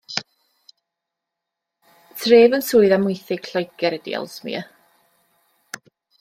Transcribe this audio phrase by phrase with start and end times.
[2.23, 4.65] Tref yn Swydd Amwythig, Lloegr ydy Ellesmere.